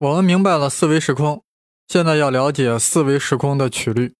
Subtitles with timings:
[0.00, 1.42] 我们明白了四维时空，
[1.88, 4.14] 现在要了解四维时空的曲率。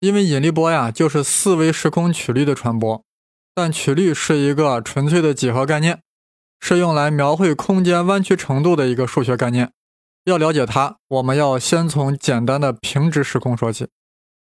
[0.00, 3.02] 因为引力波呀，就是四维时空曲率的传播。
[3.54, 6.02] 但曲率是一个纯粹的几何概念，
[6.60, 9.72] 是用来描绘空间弯曲程度的一个数学概念。
[10.24, 13.88] 要了解它，我们要先从简单的平直时空说起。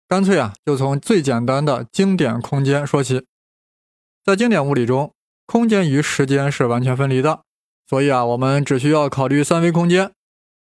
[0.08, 3.26] 干脆啊，就从最简单的经典空间说起。
[4.24, 5.12] 在经典物理中，
[5.44, 7.42] 空间与时间是完全分离的，
[7.86, 10.10] 所以啊，我们只需要考虑三维空间。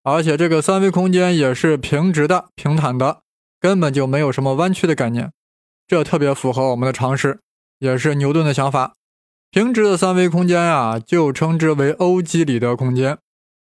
[0.10, 3.24] 而且这个三维空间也是平直的、平坦的，
[3.60, 5.33] 根本就没有什么弯曲的概念。
[5.86, 7.42] 这特别符合我们的常识，
[7.80, 8.93] 也是牛顿的想法。
[9.52, 13.18] 平直的三维空间呀，就称之为欧几里得空间。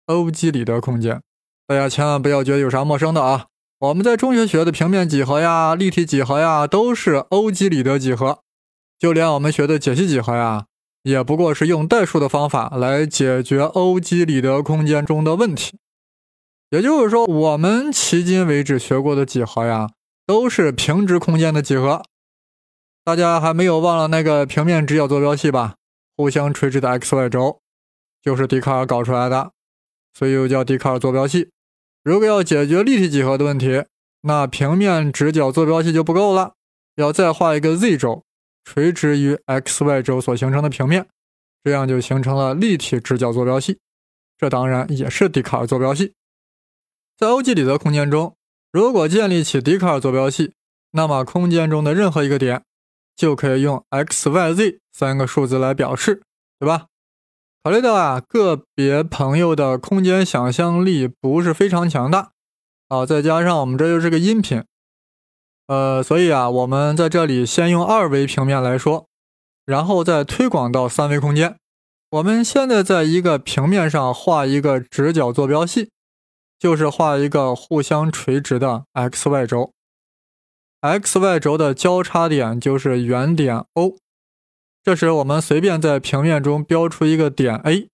[0.05, 1.23] 欧几里得空间，
[1.67, 3.47] 大家千万不要觉得有啥陌生的啊！
[3.79, 8.41] 我们在中学学的平面几何呀、立体几何呀，都是欧几里得几何。
[8.99, 10.67] 就连我们学的解析几何呀，
[11.05, 15.79] 也不过是用代数的方法来解决欧几里得空间中的问题。
[16.71, 19.89] 也就是说，我们迄今为止学过的几何呀，
[20.27, 22.03] 都是平直空间的几何。
[23.03, 25.77] 大家还没有忘了那个平面直角坐标系吧？
[26.15, 27.61] 互相垂直的 x y 轴，
[28.23, 29.53] 就是笛卡尔搞出来的，
[30.13, 31.49] 所以又叫笛卡尔坐标系。
[32.05, 33.85] 如果要解决立体几何的问题，
[34.21, 36.53] 那平面直角坐标系就不够了，
[36.97, 38.25] 要再画一个 z 轴，
[38.65, 41.07] 垂直于 x y 轴所形成的平面，
[41.65, 43.79] 这样就形成了立体直角坐标系。
[44.37, 46.13] 这当然也是笛卡尔坐标系。
[47.19, 48.37] 在欧几里得空间中，
[48.71, 50.53] 如果建立起笛卡尔坐标系，
[50.93, 52.63] 那么空间中的任何一个点
[53.17, 56.23] 就可以用 x、y、z 三个数字来表示，
[56.61, 56.87] 对吧？
[57.65, 62.31] 考虑到啊，个别朋友的空间想象力不是非常强大
[62.87, 64.63] 啊，再加上我们这又是个音频，
[65.67, 69.09] 呃，所以啊，我们在这里先用二维平面来说，
[69.67, 71.57] 然后再推广到三维空间。
[72.11, 75.91] 我们现在在一个平面上画一个直角坐标系。
[76.59, 79.73] 就是画一个互相垂直的 x y 轴
[80.81, 83.97] ，x y 轴的交叉点就是原点 O。
[84.83, 87.89] 这时我们随便在平面中标出一个点 A，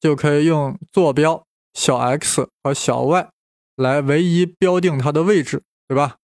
[0.00, 1.44] 就可以用坐标
[1.74, 3.30] 小 x 和小 y
[3.76, 6.16] 来唯一标定它的位置，对吧？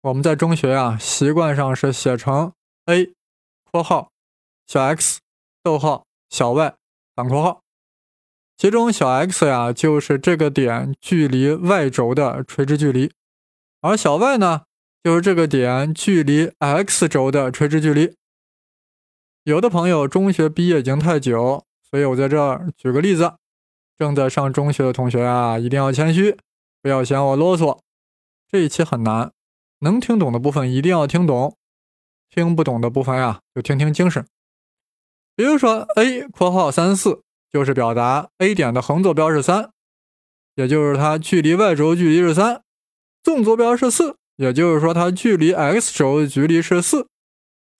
[0.00, 2.52] 我们在中学啊，习惯上是写成
[2.86, 3.12] A（
[3.70, 4.10] 括号
[4.66, 5.20] 小 x，
[5.62, 6.74] 逗号小 y，
[7.14, 7.60] 反括号）。
[8.58, 13.12] 其中小 x 呀，就是这个点距离 y 轴的垂直距离，
[13.80, 14.62] 而小 y 呢，
[15.00, 18.16] 就是这个点距离 x 轴的垂直距离。
[19.44, 23.34] 有的朋友中学毕业已经太久，所以我在这儿举个例子：
[23.96, 26.36] 正在上中学的同学啊，一定要谦虚，
[26.82, 27.78] 不要嫌我啰嗦。
[28.50, 29.30] 这一期很难，
[29.82, 31.56] 能听懂的部分一定要听懂，
[32.28, 34.26] 听不懂的部分呀，就听听精神。
[35.36, 37.22] 比如说 a（ 括号三四）。
[37.50, 39.70] 就是表达 A 点的横坐标是三，
[40.54, 42.60] 也就是它距离 y 轴距离是三；
[43.22, 47.08] 纵坐标是四，也就是说它距离 x 轴的距离是四。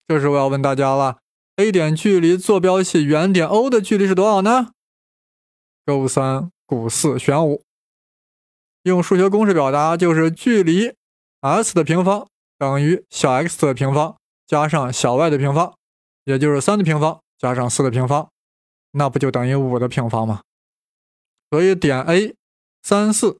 [0.06, 1.19] 这时我要问大家了
[1.56, 4.73] ：A 点距离坐标系原点 O 的距离是多少呢？
[5.85, 7.62] 勾三股四选五。
[8.85, 10.95] 用数学公式表达就是距离
[11.41, 15.75] s 的平方等于小 x 的平方加上小 y 的平方，
[16.25, 18.31] 也就是三的平方加上四的平方。
[18.93, 20.43] 那不就等于五的平方吗？
[21.50, 22.34] 所以点 A
[22.82, 23.38] 三四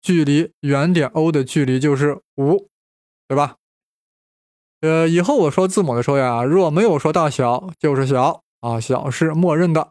[0.00, 2.68] 距离原点 O 的距离就是五，
[3.26, 3.56] 对吧？
[4.80, 9.90] 呃，以后我说字母的时候呀，若没有说大小，就是小啊，小是默认的。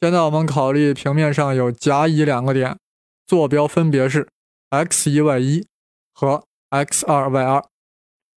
[0.00, 2.78] 现在我们考虑平面上有甲乙两个点，
[3.26, 4.28] 坐标分别是
[4.68, 5.66] x 一 y 一
[6.12, 7.64] 和 x 二 y 二。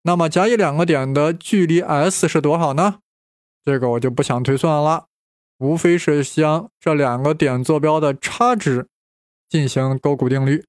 [0.03, 2.99] 那么甲乙两个点的距离 S 是多少呢？
[3.65, 5.07] 这个我就不想推算了。
[5.63, 8.89] 无非是将这两个点坐标的差值
[9.49, 10.65] 进行勾股定律，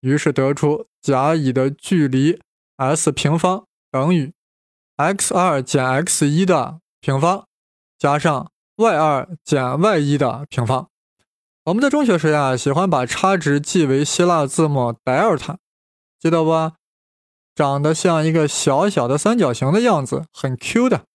[0.00, 2.40] 于是得出甲乙的距离
[2.76, 4.32] S 平方等于
[4.94, 7.48] x 二减 x 一的平方
[7.98, 10.88] 加上 y 二减 y 一的平方。
[11.64, 15.58] 我们在中学时呀，喜欢把差值记为希腊字母德尔塔，
[16.20, 16.72] 记得不？
[17.56, 21.06] 长得像一个小小的三角形的样子，很 Q 的。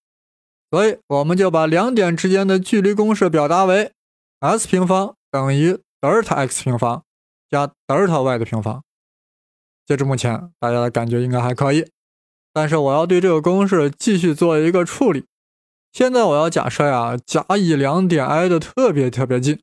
[0.69, 3.91] 所以我们就把两点之间的距离公式表达为
[4.39, 7.03] s 平方等于德尔塔 x 平方
[7.49, 8.83] 加德尔塔 y 的平方。
[9.85, 11.89] 截至目前，大家的感觉应该还可以。
[12.51, 15.25] 但是我要对这个公式继续做一个处理。
[15.93, 19.61] 现在我要假设呀，甲乙两点挨得特别特别近，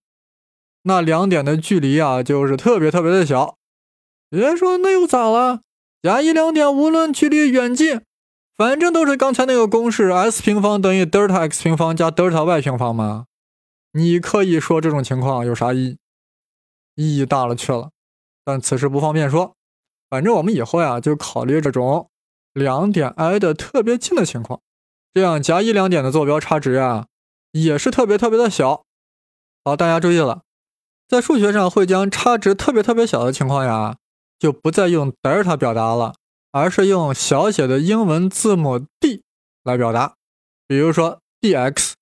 [0.85, 3.57] 那两点的距离啊就是特别特别的小。
[4.31, 5.61] 有人说那又咋了？
[6.03, 8.00] 甲乙两点无论距离远近。
[8.56, 13.27] 反正都是刚才那个公式，s 平方等于德尔塔 x 平方加德尔塔 y 平方嘛。
[13.93, 15.99] 你可以说这种情况有啥意义？
[16.95, 17.91] 意义大了去了。
[18.45, 19.56] 但此时不方便说，
[20.09, 22.09] 反正我们以后呀就考虑这种
[22.53, 24.61] 两点挨得特别近的情况，
[25.12, 27.07] 这样甲乙两点的坐标差值呀
[27.50, 28.85] 也是特别特别的小。
[29.65, 30.43] 好，大家注意了，
[31.09, 33.97] 在数学上会将差值特别特别小的情况呀，
[34.39, 36.15] 就不再用德尔塔表达了，
[36.55, 39.25] 而是用小写的英文字母 d
[39.65, 40.15] 来表达。
[40.69, 41.95] 比如说 dx，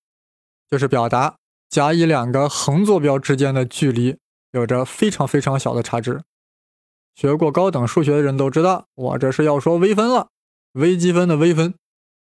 [0.71, 1.37] 就是表达
[1.71, 4.19] 甲乙两个横坐标之间的距离
[4.51, 6.21] 有着非常非常小的差值。
[7.15, 10.29] 学过高等数学的人都知道，我这是要说微分了。
[10.73, 11.75] 微积分的微分，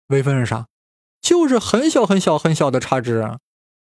[0.09, 0.67] 微分是啥？
[1.23, 3.39] 就是很小很小很小的差值，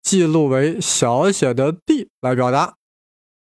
[0.00, 2.76] 记录为小写的 d 来表达。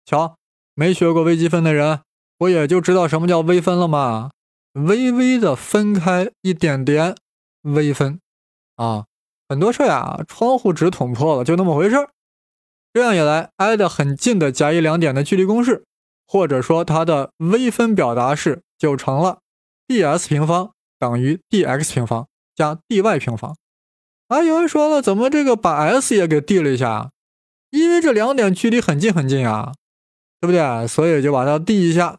[0.04, 0.36] 瞧，
[0.74, 2.00] 没学过微积分的人，
[2.38, 4.30] 我也就知道什么叫微分了吗。
[4.72, 7.14] 微微的分开一点点，
[7.62, 8.20] 微分
[8.76, 9.06] 啊。
[9.48, 12.10] 很多事呀，窗户纸捅破了，就那么回事儿
[12.92, 15.84] 这样一来，挨得很近的甲乙两点的距离公式。
[16.32, 19.40] 或者说它的微分表达式就成了
[19.88, 23.56] d_s 平方等于 dx 平方加 dy 平方。
[24.28, 27.10] 啊，有人说了，怎么这个把 s 也给 d 了一下？
[27.70, 29.72] 因为这两点距离很近很近啊，
[30.40, 30.86] 对不对？
[30.86, 32.18] 所以就把它 d 一下，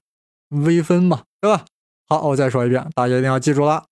[0.50, 1.64] 微分嘛，对吧？
[2.12, 3.86] 好，我再说一遍，大家一定要记住了，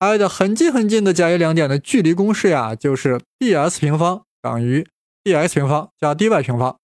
[0.00, 4.86] 挨得很近很近的甲乙两点的距离公式呀，就是 d_s 平方等于
[5.24, 6.76] dx 平方加 dy 平方。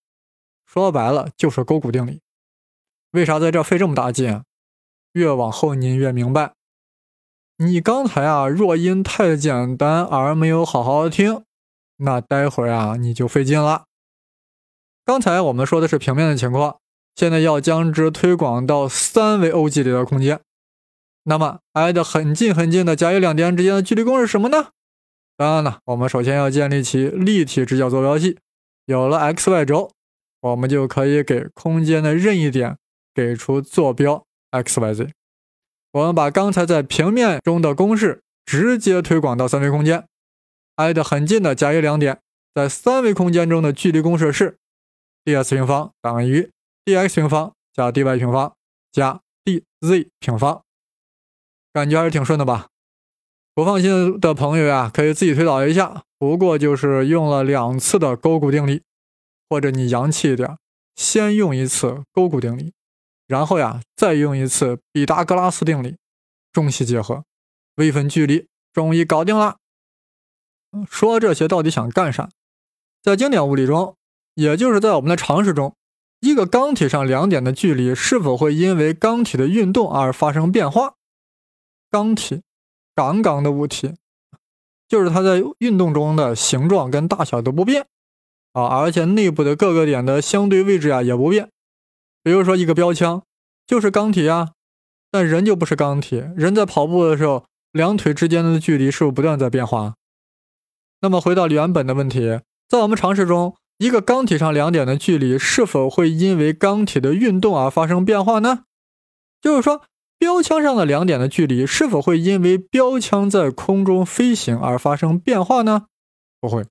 [0.65, 2.23] 说白了就是勾股定理。
[3.11, 4.43] 为啥在这费这么大劲？
[5.13, 6.55] 越往后您越明白。
[7.59, 11.45] 你刚才啊，若因太简单而没有好好听，
[11.99, 13.85] 那待会儿啊你就费劲了。
[15.05, 16.79] 刚才我们说的是平面的情况，
[17.15, 20.41] 现在要将之推广到三维欧几里的空间。
[21.25, 24.69] 那么挨得很近很近的甲乙两点之间的距离公式是什么呢？
[25.37, 28.39] 当然了，我们首先要建立起立体直角坐标系。
[28.87, 29.91] 有了 x y 轴，
[30.41, 32.77] 我们就可以给空间的任意点。
[33.15, 35.11] 给出坐标 x y z，
[35.93, 40.07] 我们把刚才在平面中的公式直接推广到三维空间，
[40.77, 42.23] 挨得很近的甲乙两点
[42.55, 44.57] 在三维空间中的距离公式是
[45.27, 46.51] d_s 平方等于
[46.87, 48.55] d_x 平方加 d_y 平方
[48.91, 50.63] 加 d_z 平方，
[51.73, 52.69] 感觉还是挺顺的吧？
[53.55, 58.83] 不放心的朋友呀，可以自己推导一下，不过就是用了两次的勾股定理，
[59.49, 60.57] 或者你洋气一点，
[60.95, 62.73] 先用一次勾股定理。
[63.27, 65.97] 然后呀，再用一次毕达哥拉斯定理，
[66.53, 67.25] 中西结合，
[67.77, 69.57] 微分距离终于搞定了。
[70.89, 72.29] 说这些到底想干啥？
[73.03, 73.97] 在经典物理中，
[74.35, 75.75] 也就是在我们的常识中，
[76.21, 80.95] 一个钢体上两点的距离是否会因为钢体的运动而发生变化？
[81.93, 82.41] 钢体，
[82.95, 83.95] 杠杠的物体，
[84.89, 87.87] 就是它在运动中的形状跟大小都不变
[88.55, 91.51] 啊，而且内部的各个点的相对位置啊也不变。
[92.23, 93.23] 比如说一个标枪，
[93.67, 94.53] 就是钢体啊，
[95.11, 96.25] 但人就不是钢体。
[96.35, 99.95] 人在跑步的时候，两腿之间的距离是不是不断在变化？
[101.03, 108.65] 那么回到原本的问题，在我们常识中，一个钢体上两点的距离是否会因为钢体的运动而发生变化呢？
[109.41, 109.83] 就是说，
[110.23, 115.87] 标枪上的两点的距离是否会因为标枪在空中飞行而发生变化呢？
[116.41, 116.65] 不会，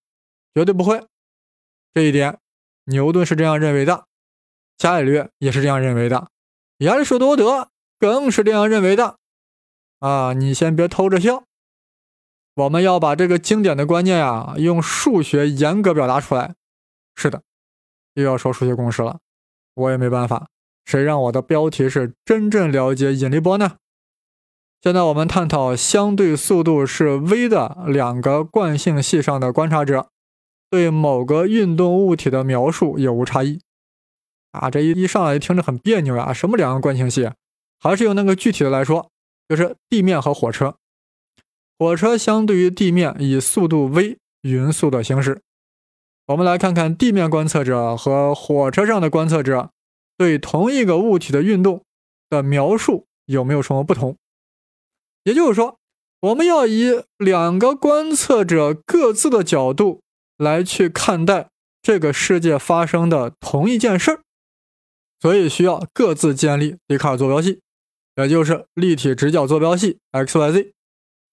[0.53, 1.05] 绝对不会。
[1.93, 2.39] 这一点，
[2.85, 4.05] 牛顿是这样认为的。
[4.77, 6.29] 伽利略也是这样认为的，
[6.77, 7.67] 亚里士多德
[7.99, 9.17] 更是这样认为的。
[9.99, 11.43] 啊，你先别偷着笑，
[12.55, 16.55] 我们要把这个经典的观念呀，用数学严格表达出来。
[17.17, 17.43] 是的，
[18.13, 19.19] 又要说数学公式了，
[19.73, 20.47] 我也没办法。
[20.85, 23.77] 谁让我的标题是真正了解引力波呢？
[24.81, 30.09] 现在我们探讨相对速度是 v 的两个惯性系上的观察者
[30.69, 33.59] 对某个运动物体的描述有无差异。
[34.51, 36.33] 啊，这一一上来听着很别扭呀！
[36.33, 37.29] 什么两个惯性系？
[37.79, 39.09] 还是用那个具体的来说，
[39.47, 40.75] 就是地面和火车。
[41.77, 45.41] 火车相对于地面以速度 v 匀速的行驶。
[46.27, 49.71] 我们来看看地面观测者和火车上的观测者
[50.21, 51.83] 对同一个物体的运动
[52.29, 54.15] 的描述有没有什么不同？
[55.23, 55.79] 也就是说，
[56.19, 60.03] 我们要以两个观测者各自的角度
[60.37, 61.49] 来去看待
[61.81, 64.21] 这个世界发生的同一件事儿。
[65.19, 67.59] 所以需要各自建立笛卡尔坐标系，
[68.17, 70.71] 也就是立体直角坐标系 x、y、z，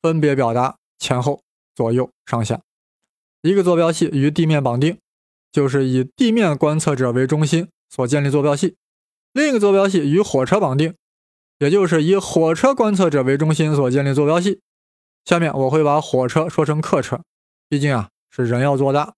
[0.00, 1.42] 分别表达前后、
[1.74, 2.58] 左右、上下。
[3.42, 4.96] 一个坐标系与地面绑定，
[5.52, 8.74] 就是以地面观测者为中心所建立坐标系；
[9.32, 10.94] 另一个坐标系与火车绑定，
[11.58, 14.60] 也就是以火车观测者为中心所建立坐标系。
[15.24, 17.20] 下面我会把火车说成客车，
[17.68, 19.14] 毕竟啊是人要坐的。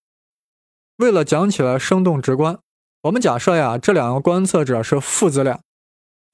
[0.97, 2.59] 为了讲起来生动直观。
[3.03, 5.59] 我们假设呀，这两个观测者是父子俩，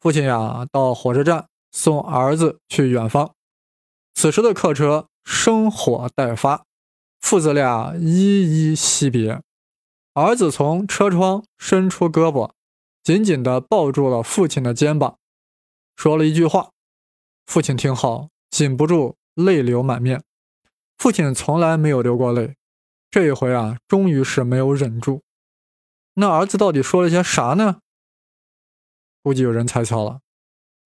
[0.00, 3.32] 父亲呀到火车站送儿子去远方，
[4.14, 6.64] 此时的客车生火待发，
[7.20, 9.40] 父子俩依依惜别，
[10.16, 12.50] 儿子从车窗伸出胳膊，
[13.02, 15.18] 紧紧地抱住了父亲的肩膀，
[15.94, 16.70] 说了一句话，
[17.44, 20.24] 父亲听后禁不住泪流满面。
[20.96, 22.56] 父亲从来没有流过泪，
[23.10, 25.22] 这一回啊，终于是没有忍住。
[26.14, 27.80] 那儿子到底说了些啥呢？
[29.22, 30.20] 估计有人猜测了。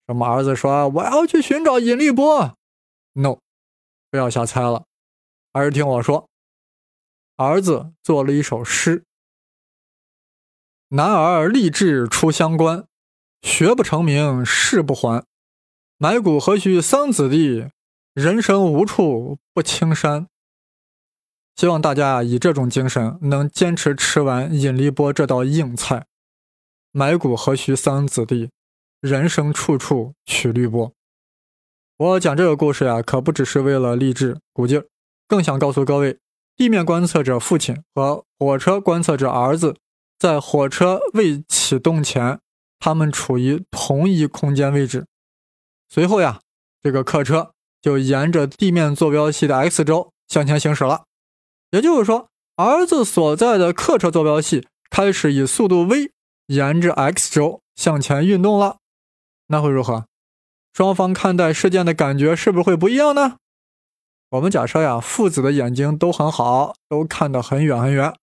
[0.09, 0.27] 什么？
[0.27, 2.59] 儿子说我要去寻找引力波
[3.13, 3.39] ？No，
[4.11, 4.87] 不要瞎猜了，
[5.53, 6.29] 还是听我说。
[7.37, 9.05] 儿子做了一首诗：
[10.92, 12.85] 男儿立志出乡关，
[13.42, 15.25] 学不成名誓不还。
[15.99, 17.70] 埋骨何须桑梓地，
[18.12, 20.26] 人生无处不青山。
[21.54, 26.06] 希望大家以这种精神，能坚持吃完引力波这道硬菜。
[26.90, 28.50] 埋骨何须桑梓地，
[29.00, 30.92] 人生处处取绿波。
[31.99, 34.88] 我讲这个故事呀，可不只是为了励志鼓劲儿，
[35.28, 36.18] 更想告诉各位，
[36.56, 39.76] 地面观测者父亲和火车观测者儿子，
[40.21, 42.39] 在火车未启动前，
[42.79, 45.07] 他们处于同一空间位置。
[45.89, 46.41] 随后呀，
[46.83, 51.05] 这个客车就沿着地面坐标系的 x 轴向前行驶了。
[51.71, 56.11] 也就是说，儿子所在的客车坐标系开始以速度 v
[56.49, 58.77] 沿着 x 轴向前运动了，
[59.47, 60.05] 那会如何？
[60.75, 63.39] 双方看待事件的感觉是不是会不一样呢？
[64.29, 68.15] 我们假设呀，父子的眼睛都很好，都看得很远很远。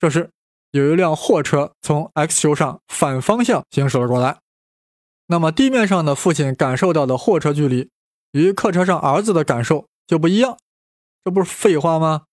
[0.00, 0.30] 这时，
[0.74, 4.38] 有一辆货车从 x 轴上反方向行驶了过来，
[5.28, 7.90] 那么地面上的父亲感受到的货车距离
[8.32, 10.58] 与客车上儿子的感受就不一样，
[11.24, 12.24] 这不是废话吗？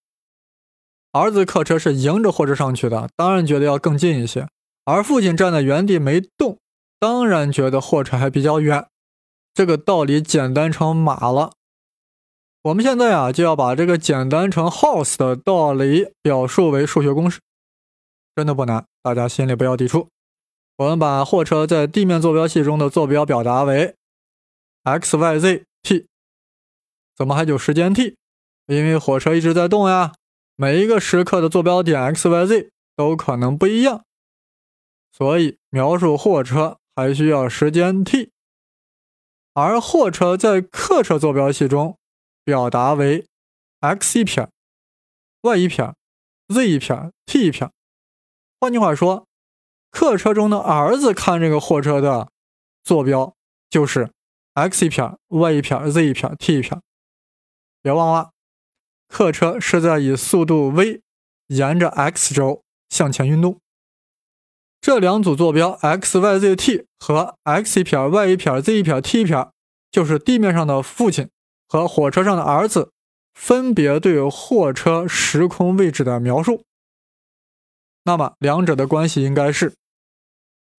[1.11, 4.47] 儿子客车是迎着货车上去的，当然觉得要更近一些；
[4.85, 6.57] 而父亲站在原地没动，
[6.99, 8.87] 当然觉得货车还比较远。
[9.53, 11.51] 这个道理简单成马了。
[12.63, 17.39] 我们现在啊，就要把这个简单成 horse 的道理表述为数学公式，
[18.35, 20.09] 真的不难，大家心里不要抵触。
[20.77, 23.95] 我们把货车在地面坐标系中的坐标表达为
[24.83, 26.07] x y z t，
[27.15, 28.15] 怎么还有时间 t？
[28.67, 30.13] 因为火车一直在动呀。
[30.55, 34.05] 每一个时刻的坐标点 x、y、z 都可能不一样，
[35.11, 38.29] 所以描述货车还需要时间 t。
[39.53, 41.97] 而货车在客车坐标系中
[42.43, 43.25] 表达为
[43.79, 44.49] x 一撇、
[45.41, 45.95] y 一撇、
[46.49, 47.71] z 一撇、t 一撇。
[48.61, 49.25] 换句话说，
[49.89, 52.29] 客车中的儿子看这个货车的
[52.83, 53.33] 坐标
[53.71, 54.11] 就是
[54.53, 56.79] x 一撇、y 一撇、z 一撇、t 一撇。
[57.81, 58.29] 别忘了。
[59.07, 61.01] 客车是在以速度 v
[61.47, 63.59] 沿着 x 轴向前运动。
[64.79, 69.49] 这两组坐标 x、y、z、t 和 x 一撇、y 一撇、z 一撇、t 一撇，
[69.89, 71.27] 就是地面上的父亲
[71.67, 72.91] 和火车上的儿子
[73.33, 76.63] 分别对货车时空位置的描述。
[78.03, 79.73] 那么两者的关系应该是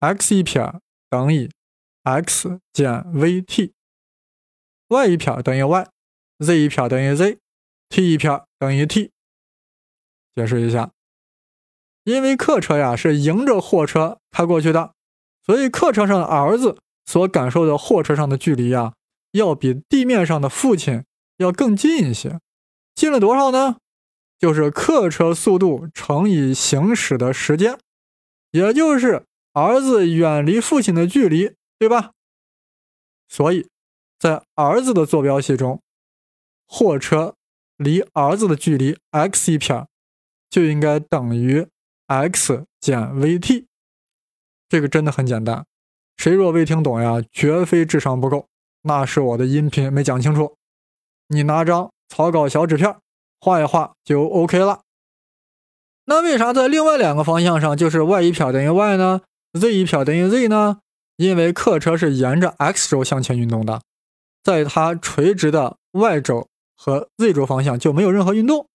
[0.01, 0.73] x 一撇
[1.09, 1.51] 等于
[2.03, 7.39] x 减 vt，y 一撇等于 y，z 一撇等于 z。
[7.95, 9.11] t 一撇等于 t，
[10.35, 10.93] 解释一下，
[12.05, 14.95] 因为客车呀是迎着货车开过去的，
[15.45, 18.95] 所以客车上的儿子所感受的货车上的距离呀，
[19.33, 21.05] 要比地面上的父亲
[21.37, 22.41] 要更近一些。
[22.95, 23.77] 近了多少呢？
[24.43, 27.79] 就是客车速度乘以行驶的时间，
[28.51, 32.11] 也就是儿子远离父亲的距离，对吧？
[33.29, 33.69] 所以
[34.19, 35.81] 在儿子的坐标系中，
[36.67, 37.37] 货车。
[37.79, 39.89] 离儿子的距离 x 一撇
[40.49, 41.67] 就应该等于
[42.07, 43.65] x 减 vt，
[44.69, 45.67] 这个真的很简单。
[46.17, 48.47] 谁若未听懂呀，绝非智商不够，
[48.83, 50.57] 那是我的音频没讲清楚。
[51.29, 52.97] 你拿张草稿小纸片
[53.43, 54.81] 画一画就 OK 了。
[56.07, 59.21] 那为啥在另外两个方向上就是 y 一撇等于 y 呢
[59.53, 60.79] ？z 一撇等于 z 呢？
[61.17, 63.83] 因为客车是沿着 x 轴向前运动的，
[64.43, 66.49] 在它垂直的 y 轴。
[66.75, 68.67] 和 z 轴方向就没有任何运动，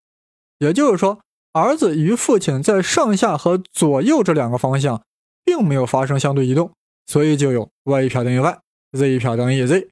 [0.60, 1.20] 也就是说，
[1.52, 5.04] 儿子与父亲在上下和左右这两个方向
[5.44, 6.72] 并没有发生相对移动，
[7.06, 9.90] 所以就有 y 一撇等于 y，z 一撇等于 z，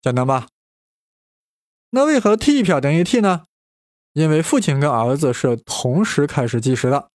[0.00, 0.46] 简单吧？
[1.90, 3.44] 那为何 t 一撇等于 t 呢？
[4.18, 7.08] 因为父亲跟儿子是同时开始计时的，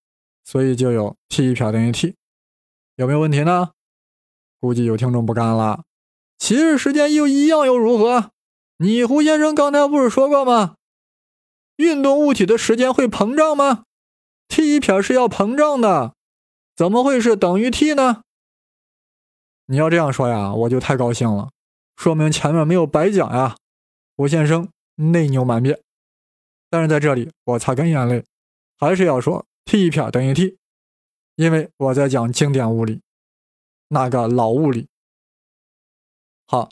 [0.46, 2.16] 所以就有 t 一撇等于 t。
[2.96, 3.72] 有没有问题呢？
[4.62, 5.84] 估计有听众不干了，
[6.38, 8.32] 其实时间又一样又如何？
[8.78, 10.76] 你胡先生刚才不是说过吗？
[11.76, 13.84] 运动物体的时间会膨胀吗
[14.48, 16.14] ？t 一撇是要膨胀的，
[16.74, 18.22] 怎么会是等于 t 呢？
[19.66, 21.50] 你要这样说呀，我就太高兴了，
[21.98, 23.58] 说明前面没有白讲呀。
[24.16, 25.82] 胡先生内牛满面，
[26.74, 28.26] 但是在这里我擦干眼泪，
[28.80, 30.58] 还是要说 t 一撇等于 t，
[31.36, 33.00] 因为我在讲经典物理，
[33.90, 34.88] 那个老物理。
[36.48, 36.72] 好，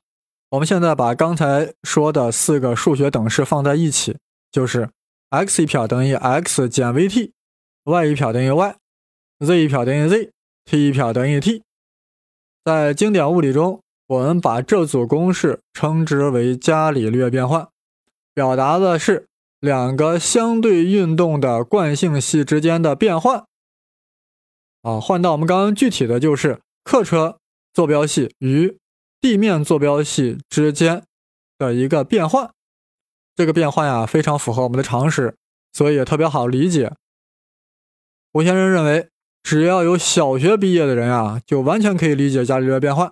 [0.49, 4.17] 我们现在把刚才说的四个数学等式放在一起，
[4.51, 4.89] 就是
[5.29, 11.61] x 一撇等于 x 减 vt，y 一撇等于 y，z 一撇等于 z，t 一撇等于 t。
[12.65, 17.69] 在经典物理中，我们把这组公式称之为伽利略变换，
[18.33, 19.27] 表达的是
[19.61, 23.45] 两个相对运动的惯性系之间的变换。
[24.81, 27.37] 啊，换到我们刚刚具体的就是客车
[27.73, 28.77] 坐标系与
[29.21, 31.05] 地面坐标系之间
[31.57, 32.51] 的一个变换。
[33.37, 35.37] 这个变换呀，非常符合我们的常识，
[35.71, 36.91] 所以也特别好理解。
[38.33, 39.07] 吴先生认为。
[39.43, 43.11] 只要有小学毕业的人啊，就完全可以理解伽利略变换，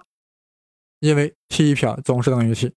[0.99, 2.71] 因为 t 一撇总是等于 t，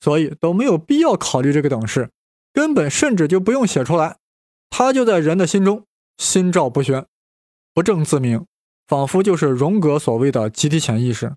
[0.00, 2.08] 所以都没有必要考虑这个等式，
[2.56, 4.16] 根本甚至就不用写出来，
[4.70, 5.84] 它就在人的心中
[6.16, 7.04] 心照不宣，
[7.74, 8.46] 不证自明，
[8.86, 11.36] 仿佛就是荣格所谓的集体潜意识。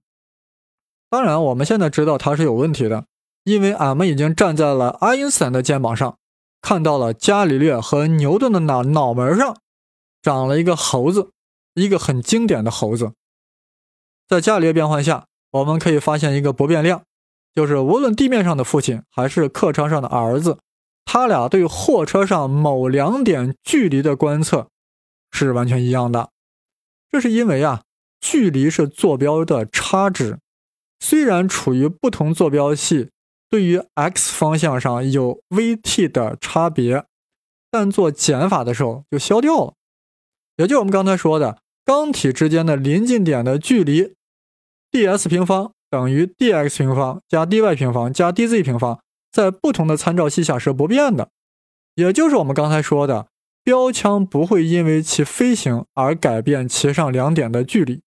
[1.10, 3.04] 当然，我们现在知道它是有问题的，
[3.44, 6.18] 因为俺们已经站在了爱因斯坦的肩膀上，
[6.62, 9.58] 看到了伽利略和牛顿的脑脑门上
[10.22, 11.32] 长了一个猴子。
[11.76, 13.14] 一个很经典的猴子，
[14.28, 17.04] 在伽利略变换下，我们可以发现一个不变量，
[17.54, 20.58] 就是无论地面上的父亲还是客车上的儿子，
[21.12, 24.70] 他俩对货车上某两点距离的观测
[25.32, 26.30] 是完全一样的。
[27.10, 27.82] 这是因为啊，
[28.22, 30.38] 距离是坐标的差值，
[31.00, 33.10] 虽然处于不同坐标系，
[33.50, 37.04] 对于 x 方向上有 v_t 的差别，
[37.72, 39.74] 但做减法的时候就消掉了。
[40.58, 41.58] 也就我们刚才说的。
[41.84, 44.14] 钢体之间的临近点的距离
[44.92, 49.00] ，ds 平方等于 dx 平方加 dy 平方加 dz 平方，
[49.32, 51.30] 在不同的参照系下是不变的。
[51.96, 53.28] 也就是我们刚才说的，
[53.64, 58.02] 标枪不会因为其飞行而改变其上两点的距离。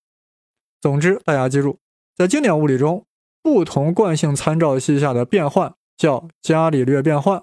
[0.80, 1.78] 总之，大家记住，
[2.16, 3.04] 在经典物理中，
[3.42, 7.42] 不同惯性参照系下的变换叫伽利略变换，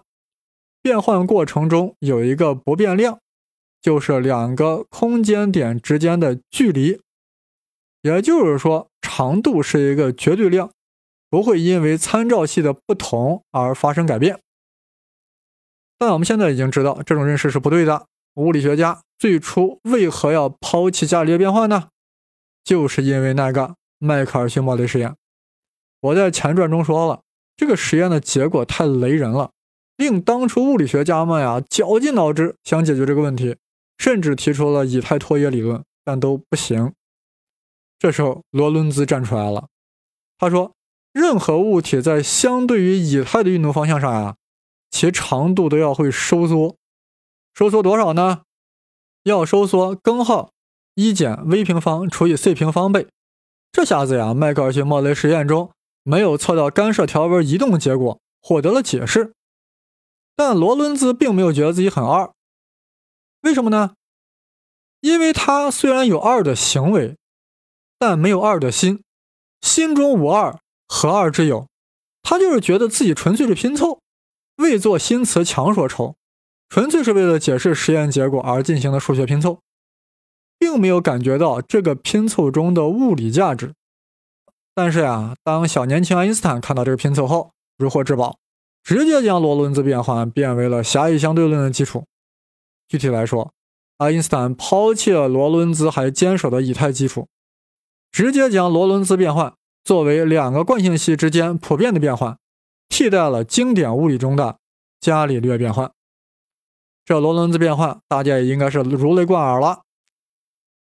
[0.81, 3.19] 变换过程中有一个不变量。
[3.81, 6.99] 就是两个空间点之间的距离，
[8.01, 10.69] 也就是说，长度是一个绝对量，
[11.29, 14.39] 不会因为参照系的不同而发生改变。
[15.97, 18.07] 但我们现在已经知道这种认识是不对的。
[18.35, 21.89] 物理学家最初为何要抛弃伽利略变换呢？
[22.63, 25.15] 就是因为那个迈克尔逊莫雷实验。
[25.99, 27.21] 我在前传中说了，
[27.57, 29.51] 这个实验的结果太雷人了，
[29.97, 33.57] 令当初物理学家们呀绞尽脑汁想解决这个问题。
[33.97, 36.93] 甚至提出了以太拖曳理论，但都不行。
[37.97, 39.67] 这时候，罗伦兹站出来了。
[40.37, 40.71] 他说
[41.11, 44.35] ：“任何物体在相对于以太的运动方向上呀，
[44.89, 46.75] 其长度都要会收缩。
[47.53, 48.43] 收缩多少呢？
[49.23, 50.51] 要收缩根号
[50.95, 53.07] 一减 v 平方除以 c 平方倍。
[53.71, 55.71] 这下子呀，迈克尔逊莫雷实验中
[56.03, 59.33] 没有测到干涉条纹移动的结果获得了解释。
[60.35, 62.31] 但罗伦兹并没有觉得自己很二。”
[63.41, 63.93] 为什么呢？
[65.01, 67.17] 因为他虽然有二的行为，
[67.97, 69.03] 但没有二的心，
[69.61, 71.67] 心中无二，何二之有？
[72.23, 74.01] 他就是觉得自己纯粹是拼凑，
[74.57, 76.15] 未做新词强说愁，
[76.67, 79.59] 纯粹是为了解释实验结果而进行的数学拼凑，
[80.57, 83.73] 并没有感觉到这个拼凑中的物理价值。
[84.75, 88.37] 但是呀，当小年轻爱因斯坦看到这个拼凑后，如获至宝，
[88.83, 92.05] 直接将罗伦兹变换变为了狭义相对论的基础。
[92.87, 93.53] 具体来说，
[93.97, 97.27] 爱因斯坦抛弃了罗伦兹还坚守的以太基础，
[98.11, 102.37] 直接将罗伦兹变换作为两个惯性系之间普遍的变换，
[102.87, 104.57] 替代了经典物理中的
[104.99, 105.91] 伽利略变换。
[107.05, 109.81] 这罗伦兹变换，大家也应该是如雷贯耳了。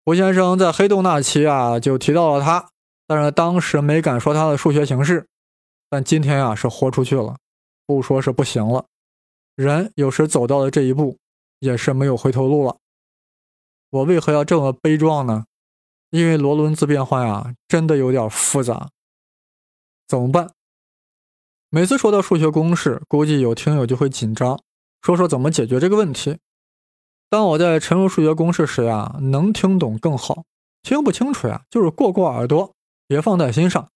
[0.05, 2.71] 胡先生在黑洞那期啊就提到了他，
[3.07, 5.27] 但是当时没敢说他的数学形式，
[5.89, 7.37] 但今天啊是豁出去了，
[7.87, 8.87] 不说是不行了。
[9.57, 11.17] 人有时走到了这一步。
[11.61, 12.77] 也是没有回头路了。
[13.91, 15.47] 我为何要这么悲壮呢？
[16.11, 18.90] 因为罗伦兹变换啊，真的有点复杂。
[20.07, 20.51] 怎么办？
[21.71, 24.59] 每次说到数学公式，估计有听友就会紧张，
[25.03, 26.38] 说说怎么解决这个问题。
[27.29, 30.44] 当我在陈述数学公式时呀，能听懂更好；
[30.83, 32.75] 听不清楚呀，就是过过耳朵，
[33.07, 33.90] 别放在心上。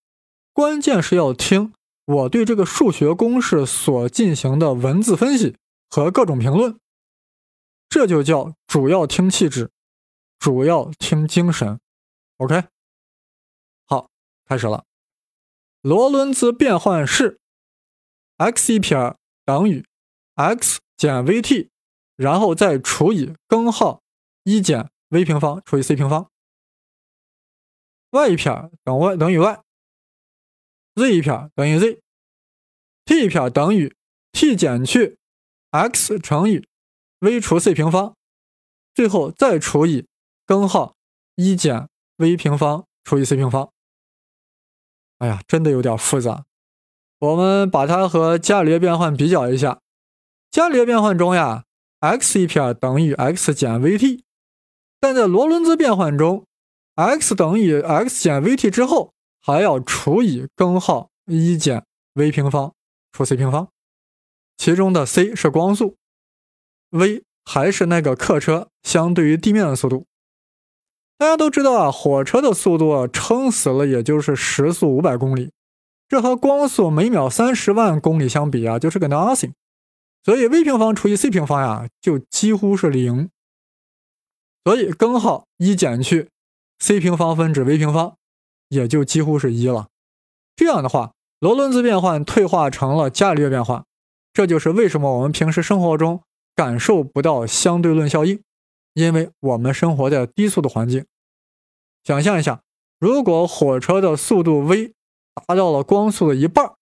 [0.53, 1.73] 关键是要听
[2.05, 5.57] 我对这个数学公式所进行的文字分析
[5.89, 6.77] 和各种评论。
[7.89, 9.71] 这就叫主要听气质，
[10.39, 11.81] 主要听精神，
[12.43, 12.61] OK，
[13.87, 14.11] 好，
[14.47, 14.85] 开始了。
[15.81, 17.39] 罗伦兹变换式
[18.37, 19.87] ，x 一撇等于
[20.35, 21.69] x 减 vt，
[22.17, 24.03] 然后再除以根号
[24.43, 26.33] 一减 v 平方除以 c 平方。
[28.11, 28.51] y 一撇
[28.83, 33.95] 等 y 等于 y，z 一撇等于 z，t 一撇等于
[34.33, 35.17] t 减去
[35.71, 36.67] x 乘以
[37.21, 38.17] v 除 c 平方，
[38.93, 40.09] 最后再除以
[40.45, 40.97] 根号
[41.37, 41.89] 一减
[42.23, 43.73] v 平方除以 c 平方。
[45.19, 46.45] 哎呀，真的有点复杂。
[47.19, 49.81] 我们把它和伽利略变换比较一下。
[50.53, 51.65] 伽利略变换中呀
[51.99, 54.23] ，x 一撇等于 x 减 vt，
[55.01, 56.47] 但在罗伦兹变换中
[56.95, 62.73] ，x 等于 x 减 vt 之后还要除以根号一减 v 平方
[63.11, 63.69] 除 c 平方，
[64.57, 65.97] 其中的 c 是光速
[66.91, 70.07] ，v 还是那个客车相对于地面的速度。
[71.23, 75.53] 大家都知道啊，火车的速度撑死了也就是时速五百公里，
[76.09, 79.53] 这和光速每秒三十万公里相比啊，就是个 nothing。
[80.25, 83.31] 所以 v 平方除以 c 平方呀，就几乎是零。
[84.65, 86.29] 所以根号一减去
[86.81, 88.17] c 平方分之 v 平方，
[88.69, 89.87] 也就几乎是一了。
[90.57, 93.85] 这样的话，罗伦兹变换退化成了伽利略变换。
[94.33, 96.21] 这就是为什么我们平时生活中
[96.57, 98.43] 感受不到相对论效应，
[98.95, 101.07] 因为我们生活在低速的环境。
[102.05, 102.61] 想象一下，
[102.99, 104.93] 如果火车的速度 v
[105.47, 106.75] 达到了光速的一半，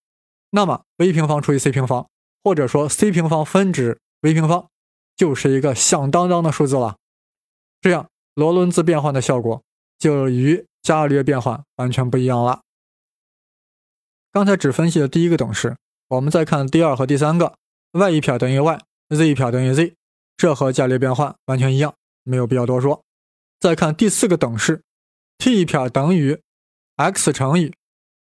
[0.51, 2.09] 那么 v 平方除以 c 平方，
[2.43, 4.69] 或者说 c 平方分之 v 平方，
[5.15, 6.97] 就是一个响当当的数字了。
[7.83, 9.63] 这样，罗伦兹变换的效果
[9.99, 12.61] 就与伽利略变换完全不一样了。
[14.33, 15.77] 刚才只分析了第一个等式，
[16.09, 17.55] 我们再看第二和第三个
[17.93, 19.95] ，y 一撇等于 y，z 一撇等于 z，
[20.37, 23.03] 这和伽利略变换完全一样，没有必要多说。
[23.61, 24.83] 再看第四个等式。
[25.41, 26.39] T 一撇等于
[26.97, 27.73] x 乘以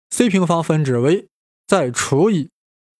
[0.08, 1.28] c 平方分之 v，
[1.66, 2.48] 再除以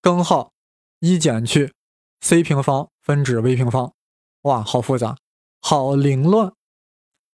[0.03, 0.53] 根号
[0.99, 1.73] 一减去
[2.21, 3.95] c 平方分之 v 平方。
[4.43, 5.17] 哇，好复杂，
[5.63, 6.53] 好凌乱。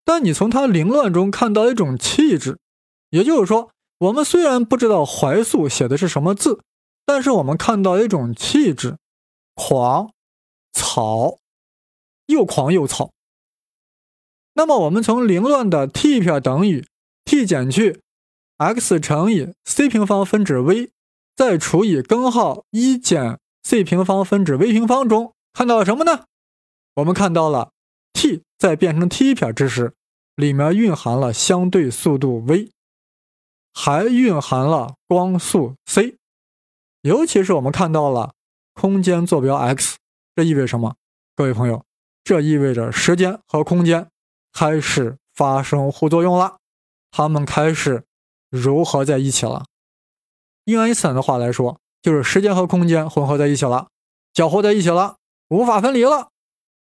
[0.04, 2.58] 但你从它凌乱中看到一种气质，
[3.08, 6.60] 也就是说，我们虽然不知道怀素写的是什么字，
[7.06, 8.98] 但是我们看到一种气质，
[9.54, 10.12] 狂
[10.72, 11.38] 草，
[12.26, 13.10] 又狂又草。
[14.54, 16.86] 那么我们从凌乱的 t 撇等于
[17.24, 18.00] t 减去
[18.56, 20.90] x 乘以 c 平方分之 v，
[21.34, 26.24] 再除以根号一减 c 平方分之 v 平方中看到了什么呢？
[26.94, 27.72] 我们看到了
[28.12, 29.92] t 在变成 t 撇之时，
[30.36, 32.70] 里面蕴含了相对速度 v，
[33.72, 36.16] 还蕴含了光速 c，
[37.02, 38.34] 尤其是我们看到了
[38.72, 39.96] 空间坐标 x，
[40.36, 40.94] 这意味着什么？
[41.34, 41.84] 各位朋友，
[42.22, 44.08] 这意味着时间和空间。
[44.54, 46.58] 开始发生互作用了，
[47.10, 48.04] 它们开始
[48.50, 49.66] 糅合在一起了。
[50.64, 53.88] 用爱因斯坦的话来说，就是时间和空间混合在一起了，
[54.32, 55.16] 搅和在一起了，
[55.48, 56.28] 无法分离了。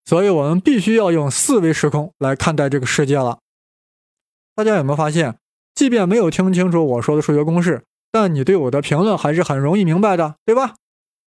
[0.04, 3.40] 所以，我们必须要用四维时空来看待这个世界了。
[4.54, 5.38] 大家有没有发现，
[5.74, 10.76] 即便没有听清楚我说的数学公式，但你对我的评论还是很容易明白的，对吧？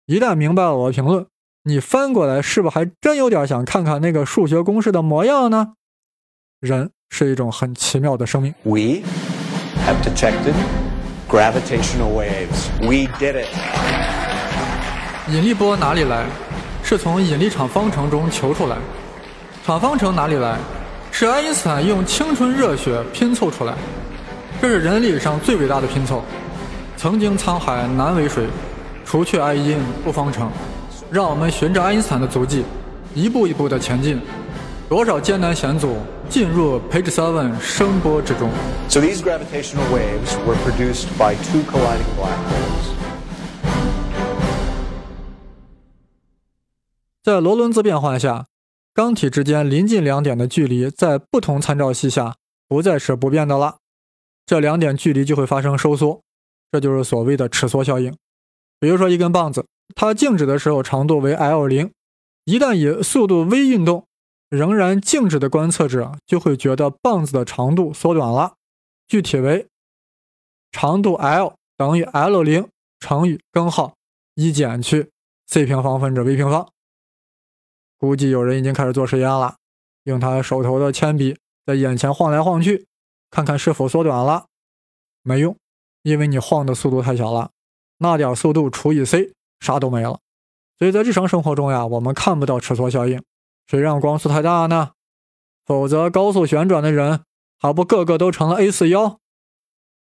[0.04, 1.26] 一旦明白了我的评论，
[1.64, 5.74] 你翻过来是不是还真有点想看看那个数学公式的模样呢？
[6.61, 8.53] 人是一种很奇妙的生命。
[8.64, 9.03] We
[9.87, 10.55] have detected
[11.29, 12.68] gravitational waves.
[12.81, 13.47] We did it.
[15.29, 16.25] 引力波哪里来？
[16.83, 18.77] 是从引力场方程中求出来。
[19.64, 20.57] 场方程哪里来？
[21.12, 23.75] 是爱因斯坦用青春热血拼凑出来。
[24.61, 26.25] 这是人类历史上最伟大的拼凑。
[26.97, 28.49] 曾经沧海难为水，
[29.05, 30.51] 除却爱因不方程。
[31.09, 32.64] 让我们循着爱因斯坦的足迹，
[33.14, 34.21] 一步一步的前进。
[34.88, 38.50] 多少艰难险阻，进入 Page Seven 声波之中。
[38.88, 42.94] So these gravitational waves were produced by two colliding black holes.
[47.22, 48.46] 在罗伦兹变换下，
[48.94, 52.36] 钢体之间临近两点的距离在不同参照系下
[52.68, 53.76] 不再是不变的了，
[54.46, 56.22] 这两点距离就会发生收缩，
[56.72, 58.14] 这就是所谓的尺缩效应。
[58.80, 61.90] 比如说一根棒子，它静止的时候长度为 l 零，
[62.44, 64.08] 一旦以速度 v 运动。
[64.48, 68.54] 仍然静止的观测者就会觉得棒子的长度缩短了，
[69.06, 69.66] 具体为
[70.72, 73.94] 长度 l 等于 l 零乘以根号
[74.34, 75.11] 一减去
[75.46, 76.68] c 平方分之 v 平方。
[77.98, 79.56] 估计有人已经开始做实验了，
[80.04, 82.87] 用他手头的铅笔在眼前晃来晃去，
[83.30, 84.46] 看看是否缩短了。
[85.22, 85.56] 没用，
[86.02, 87.50] 因为你晃的速度太小了，
[87.98, 90.20] 那点速度除以 c 啥都没了。
[90.78, 93.22] 所以在日常生活中呀，我们看不到尺缩效应。
[93.68, 94.92] 谁让光速太大呢？
[95.66, 97.20] 否则，高速旋转的人
[97.59, 99.18] 还不个个都成了 A 四腰？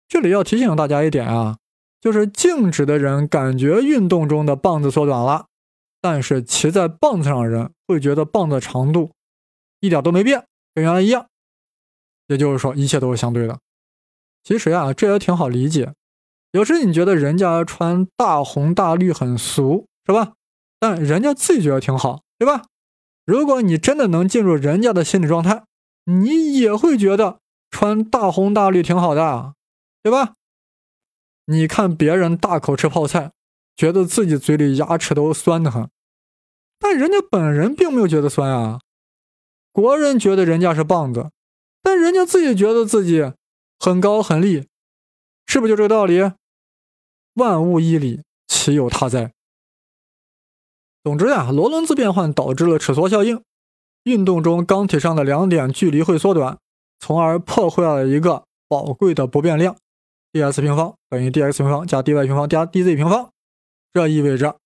[0.07, 1.57] 这里要提醒大家一点啊，
[1.99, 5.47] 就是静止的人感觉运动中的棒子缩短了，
[5.99, 9.11] 但是骑在棒子上的人会觉得棒子长度
[9.81, 11.27] 一点都没变，跟原来一样。
[12.27, 13.59] 也就是说，一切都是相对的。
[14.41, 15.93] 其实啊，这也挺好理解。
[16.51, 20.33] 有时你觉得人家穿大红大绿很俗，是吧？
[20.79, 22.63] 但人家自己觉得挺好，对吧？
[23.29, 25.63] 如果你真的能进入人家的心理状态，
[26.05, 27.37] 你也会觉得
[27.69, 29.53] 穿大红大绿挺好的，
[30.01, 30.33] 对吧？
[31.45, 33.31] 你看别人大口吃泡菜，
[33.75, 35.87] 觉得自己嘴里牙齿都酸得很，
[36.79, 38.79] 但人家本人并没有觉得酸啊。
[39.71, 41.29] 国人觉得人家是棒子。
[41.83, 43.31] 但人家自己觉得自己
[43.77, 44.67] 很高很立，
[45.45, 46.31] 是不是就这个道理？
[47.35, 49.31] 万物一理，岂有他在？
[51.03, 53.41] 总之呀，罗伦兹变换导致了尺缩效应，
[54.03, 56.57] 运动中钢体上的两点距离会缩短，
[56.99, 59.75] 从而破坏了一个宝贵的不变量
[60.33, 63.29] ：ds 平方等于 dx 平方加 dy 平方加 dz 平方。
[63.93, 64.57] 这意味着，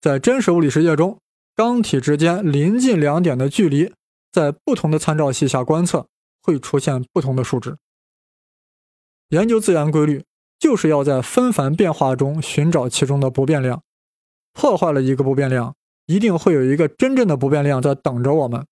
[0.00, 1.18] 在真实物理世界中，
[1.54, 3.92] 钢体之间临近两点的距离，
[4.30, 6.06] 在不同的参照系下观测。
[6.40, 7.76] 会出现不同的数值。
[9.28, 10.24] 研究自然规律，
[10.58, 13.82] 就是要在纷繁变化中寻找其中的不变量。
[14.54, 15.74] 破坏了一个不变量，
[16.08, 18.66] 一定会有一个真正的不变量在等着我们。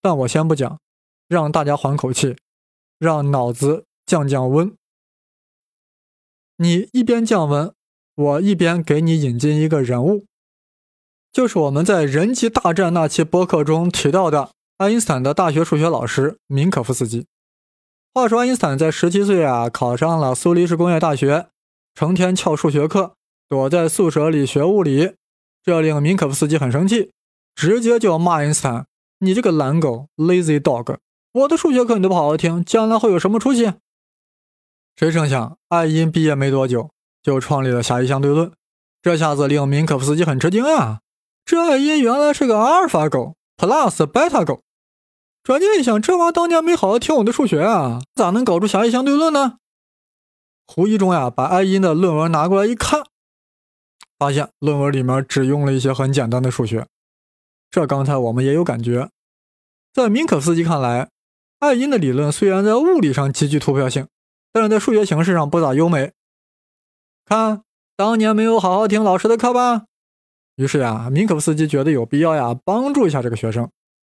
[0.00, 0.80] 但我先不讲，
[1.28, 2.36] 让大家缓口气，
[2.98, 4.74] 让脑子降降温。
[6.56, 7.72] 你一边降温，
[8.14, 10.24] 我一边给你引进一个人物，
[11.32, 14.50] 就是我们在《人机大战》那期播客中提到的。
[14.78, 17.26] 爱因斯坦的大学数学老师明可夫斯基。
[18.14, 21.48] 话说，爱因斯坦在十七岁啊，考上了苏黎世工业大学，
[21.94, 23.14] 成天翘数学课，
[23.48, 25.16] 躲在宿舍里学物理，
[25.62, 27.10] 这令明可夫斯基很生气，
[27.54, 28.86] 直接就要骂爱因斯坦
[29.20, 30.96] ：“你这个懒狗，lazy dog！
[31.32, 33.74] 我的数学课你都不好好听，将来会有什么出息？”
[34.96, 36.90] 谁成想，爱因毕业没多久，
[37.22, 38.52] 就创立了狭义相对论，
[39.02, 41.00] 这下子令明可夫斯基很吃惊啊！
[41.44, 44.62] 这爱因原来是个阿尔法狗，plus beta 狗。
[45.42, 49.56] 转念一想，这娃当年没好好听我的数学啊，咋能搞出狭义相对论呢？
[50.66, 53.04] 胡一中呀，把爱因的论文拿过来一看，
[54.20, 56.86] 发现论文里面只用了一些很简单的数学。
[57.70, 59.08] 这刚才我们也有感觉，
[59.94, 61.08] 在明可斯基看来，
[61.58, 64.06] 爱因的理论虽然在物理上极具突破性，
[64.52, 66.12] 但是在数学形式上不咋优美。
[67.24, 67.62] 看，
[67.96, 69.86] 当年没有好好听老师的课吧？
[70.56, 73.70] 于是呀，明可夫斯基觉得有必要呀，帮助一下这个学生。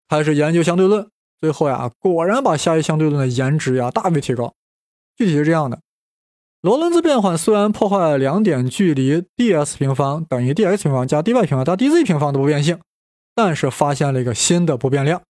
[0.08, 4.54] 开始研究相对论，最后呀，果然把狭义相对论的颜值呀大为提高。
[5.14, 5.82] 具体是这样的：
[6.62, 12.78] 罗伦兹变换虽然破坏了两点距离 ds 平方等于 dx 平方加 dy 平方加 dz 平方的不变性，
[13.34, 15.22] 但是发现了一个新的不变量。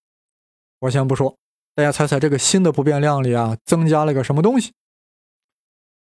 [0.79, 1.37] 我先不说，
[1.73, 4.73] 大家猜猜这个新的不变量里啊增加了个什么东西？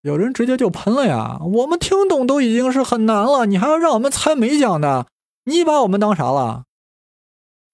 [0.01, 1.39] 有人直接就喷了呀！
[1.43, 5.09] 我们听懂都已经是很难了，你还要让我们猜没讲的？
[5.45, 6.65] 你把我们当啥了？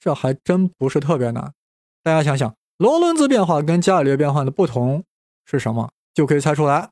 [0.01, 1.53] 这还真不是特别难，
[2.03, 5.05] 大家想想，罗伦兹变换跟伽利略变换的不同
[5.45, 6.91] 是什么，就可以猜出来。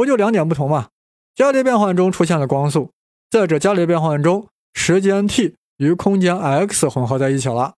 [0.00, 0.88] 不就两点不同吗？
[1.34, 2.90] 伽利变换中出现了光速，
[3.28, 7.74] 在这伽利变换中，时间 t 与空间 x 混合在一起了，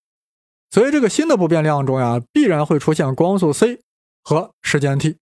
[0.71, 3.81] 所以这个新的不变量中呀，必然会出现光速 c
[4.23, 5.17] 和时间 t。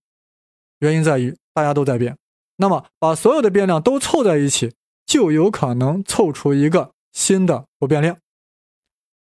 [0.77, 2.15] 原因在于大家都在变，
[2.57, 4.71] 那么把所有的变量都凑在一起，
[5.07, 8.15] 就有可能凑出一个新的不变量。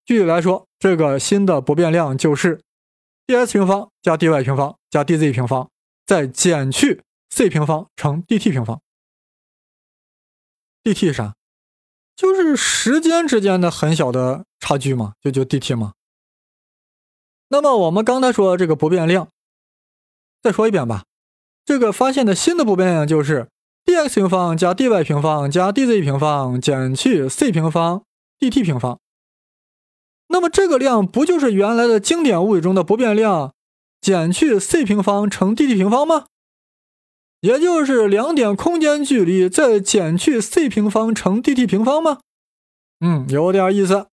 [0.05, 2.61] 具体来说，这个新的不变量就是
[3.29, 5.71] dx 平方加 dy 平方加 dz 平方，
[6.05, 7.01] 再减去
[7.35, 8.83] c 平方乘 dt 平方。
[10.85, 11.35] dt 啥？
[12.15, 15.95] 就是时间之间的很小的差距嘛，就就 dt 嘛。
[17.49, 19.31] 那么我们刚才说这个不变量，
[20.43, 21.05] 再说一遍吧。
[21.65, 23.49] 这个发现的新的不变量就是
[23.87, 28.05] dx 平方加 dy 平方加 dz 平方减去 c 平方
[28.39, 29.01] dt 平方。
[30.29, 33.55] 那么这个量不就是原来的经典物理中的不变量
[34.03, 36.27] 减去 c 平方乘 dt 平方吗？
[37.43, 42.21] 也就是两点空间距离再减去 c 平方乘 dt 平方吗？
[43.01, 44.07] 嗯，有点意思。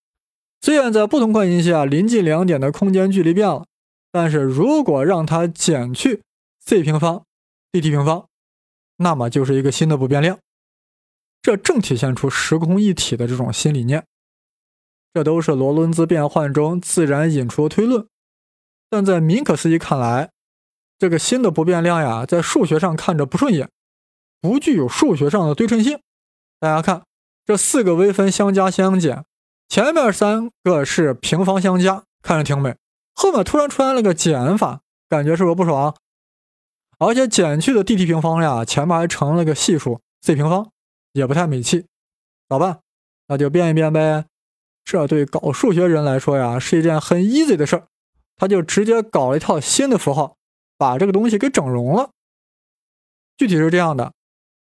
[0.62, 3.66] 虽然在不同关系下临近两点的空间距离变了，
[4.12, 6.24] 但是如果让它减去
[6.66, 7.24] c 平方
[7.72, 8.26] dt 平方，
[8.98, 10.40] 那么就是一个新的不变量。
[11.44, 14.04] 这正体现出时空一体的这种新理念。
[15.14, 18.08] 这都是罗伦兹变换中自然引出的推论，
[18.90, 20.32] 但在明可斯基看来，
[21.00, 23.70] 这个新的不变量呀，在数学上看着不顺眼，
[24.42, 26.00] 不具有数学上的对称性。
[26.60, 27.04] 大家看，
[27.46, 29.24] 这四个微分相加相减，
[29.70, 32.76] 前面三个是平方相加，看着挺美，
[33.16, 35.96] 后面突然出现了个减法，感觉是不是不爽？
[36.98, 40.70] 而且减去的 dt 平方呀，前面还乘了个系数 c 平方，
[41.14, 41.86] 也不太美气，
[42.50, 42.82] 咋办？
[43.28, 44.26] 那就变一变呗。
[44.84, 47.88] 这对搞数学人来说呀，是一件很 easy 的事儿。
[48.36, 50.36] 他就直接搞了一套新的符号，
[50.80, 52.10] 把这个东西给整容了。
[53.36, 54.14] 具体是这样的，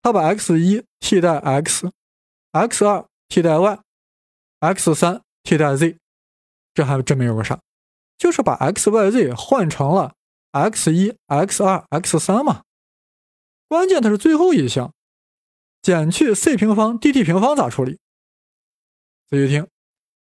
[0.04, 5.98] 他把 x 一替代 x，x 二替代 y，x 三替代 z，
[6.76, 7.60] 这还真没有个啥，
[8.18, 10.14] 就是把 x、y、z 换成了
[10.52, 12.62] x 一、x 二、x 三嘛。
[13.68, 14.94] 关键它是最后一项，
[15.82, 17.98] 减去 c 平方 dt 平方咋处理？
[19.30, 19.68] 仔细听，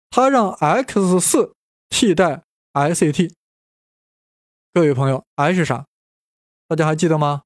[0.10, 1.54] 他让 x 四
[1.90, 3.34] 替代 ict。
[4.74, 5.86] 各位朋友，i 是啥？
[6.66, 7.44] 大家还记得吗？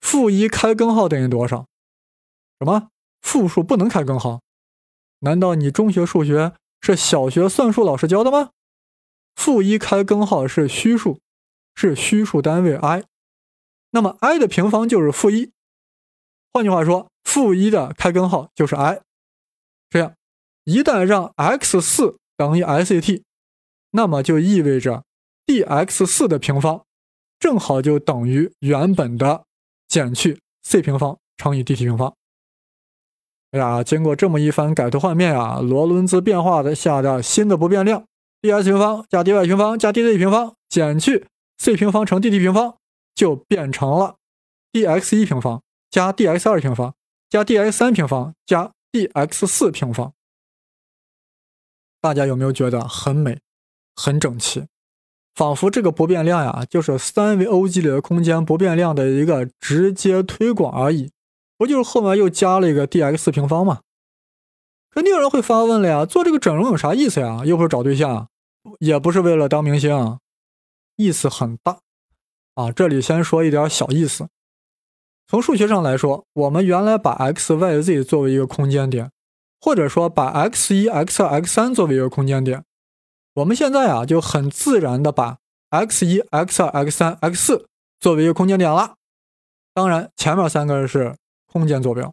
[0.00, 1.68] 负一开根号等于多少？
[2.58, 2.88] 什么？
[3.20, 4.40] 负数不能开根号？
[5.20, 8.50] 难道你中学数学是小学算术老师教的吗？
[9.36, 11.20] 负一开根号是虚数，
[11.76, 13.04] 是虚数单位 i，
[13.90, 15.52] 那么 i 的平方就是负一。
[16.52, 19.00] 换句话说，负一的开根号就是 i。
[19.88, 20.16] 这样，
[20.64, 23.22] 一旦让 x 四等于 ict，
[23.92, 25.04] 那么就意味着。
[25.46, 26.84] Dx 四的平方
[27.38, 29.44] 正好就等于原本的
[29.88, 32.14] 减去 c 平方乘以 dt 平方。
[33.52, 38.06] 哎呀，经过这么一番改头换面啊，罗伦兹变化的下的新的不变量
[38.42, 41.26] dx 平方加 dy 平方加 dz 平方减去
[41.58, 42.76] c 平方乘 dt 平方，
[43.14, 44.16] 就变成了
[44.72, 46.94] dx 一平方加 dx 二平方
[47.28, 50.12] 加 dx 三平方加 dx 四平方。
[52.00, 53.40] 大家有没有觉得很美、
[53.96, 54.66] 很整齐？
[55.40, 61.12] 仿佛这个不变量呀，就是三维 OG 里的空间不变量的一个直接推广而已，
[61.56, 63.80] 不就是后面又加了一个 dx 平方吗？
[64.90, 67.40] 肯定有人会发问了呀，做这个整容有啥意思呀？
[67.46, 68.28] 又不是找对象，
[68.80, 70.18] 也不是为了当明星，
[70.96, 71.78] 意思很大
[72.54, 72.70] 啊！
[72.70, 74.28] 这里先说一点小意思。
[75.26, 79.10] 从数学上来说，我们原来把 x、y、z 作为一个空间点，
[79.58, 82.62] 或者说把 x 一、x 二、x 三作为一个空间点。
[83.34, 85.38] 我们现在啊，就很自然的把
[85.68, 87.68] x 一、x 二、x 三、x 四
[88.00, 88.96] 作为一个空间点了。
[89.72, 91.16] 当然，前面三个是
[91.46, 92.12] 空间坐标，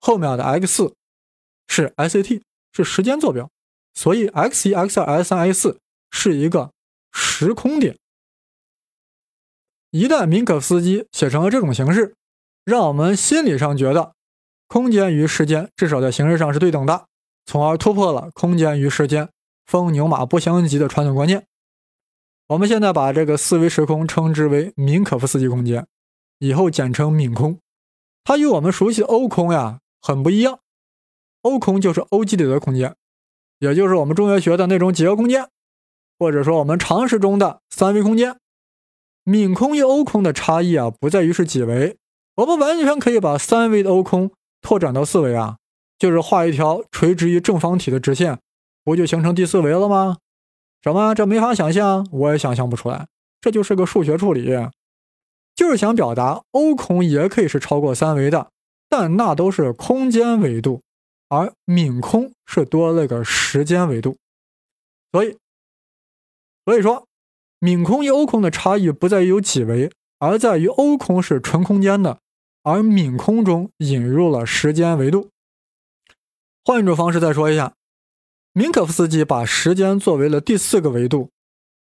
[0.00, 0.94] 后面的 x 四
[1.68, 3.48] 是 ict，是时间坐标。
[3.92, 5.78] 所以 x 一、x 二、x 三、x 四
[6.10, 6.70] 是一个
[7.12, 7.96] 时空点。
[9.90, 12.14] 一旦明可夫斯基写成了这种形式，
[12.64, 14.14] 让我们心理上觉得
[14.66, 17.06] 空间与时间至少在形式上是对等的，
[17.44, 19.28] 从而突破了空间与时间。
[19.66, 21.46] 风牛马不相及的传统观念，
[22.48, 25.86] 我们现在把这个四维时空称之为明可夫斯基空间，
[26.38, 27.58] 以后简称敏空。
[28.22, 30.60] 它与我们熟悉的欧空呀很不一样。
[31.42, 32.94] 欧空就是欧几里得空间，
[33.58, 35.48] 也就是我们中学学的那种几何空间，
[36.18, 38.38] 或者说我们常识中的三维空间。
[39.24, 41.98] 敏空与欧空的差异啊，不在于是几维，
[42.36, 45.56] 我们完全可以把三维的欧空拓展到四维啊，
[45.98, 48.38] 就是画一条垂直于正方体的直线。
[48.84, 50.18] 不就形成第四维了吗？
[50.82, 51.14] 什么？
[51.14, 53.06] 这没法想象，我也想象不出来。
[53.40, 54.50] 这就是个数学处理，
[55.54, 58.50] 就是想表达欧空也可以是超过三维的，
[58.88, 60.82] 但那都是空间维度，
[61.28, 64.16] 而敏空是多了个时间维度。
[65.12, 65.36] 所以，
[66.64, 67.06] 所以说，
[67.58, 72.18] 敏空与欧空的差异不在于有几维，而在于欧空是纯空间的，
[72.62, 75.30] 而敏空中引入了时间维度。
[76.64, 77.74] 换一种方式再说一下。
[78.56, 81.30] 明可夫斯基把时间作为了第四个维度，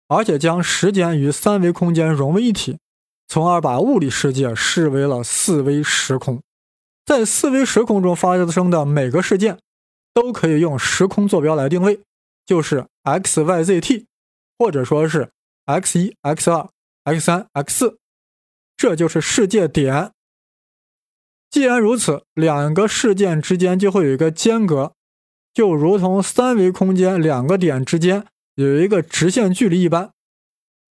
[0.06, 2.78] 而且将时间与三维空间融为一体，
[3.26, 6.40] 从而把物理世界视为了四维时空。
[7.04, 9.58] 在四维时空中发生的每个事件，
[10.14, 12.00] 都可以用时空坐标来定位，
[12.46, 14.06] 就是 x、y、z、t，
[14.56, 15.28] 或者说是
[15.64, 16.68] x 一、x 二、
[17.02, 17.98] x 三、x 四，
[18.76, 20.12] 这就是世界点。
[21.50, 24.92] 既然如此，两个事件之间就会有一个间隔。
[25.54, 28.26] 就如同三维空间两个点之间
[28.56, 30.10] 有一个直线距离一般，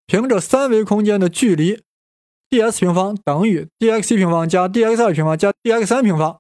[0.07, 1.83] 凭着三维空间的距离
[2.49, 6.39] ，ds 平方等于 dx 一平方加 dx 二平方加 dx 三平方，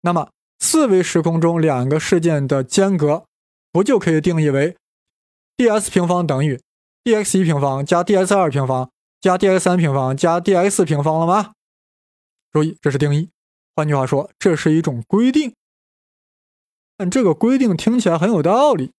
[0.00, 3.26] 那么四维时空中两个事件的间隔
[3.70, 4.76] 不就可以定义为
[5.58, 6.58] ds 平方等于
[7.04, 8.90] dx 一平方加 dx 二平方
[9.20, 11.52] 加 dx 三平方加 dx 四平方了吗？
[12.50, 13.28] 注意，这是定义，
[13.76, 15.54] 换句话说，这是一种规定。
[16.98, 18.92] 但这个规定听起来很有道理，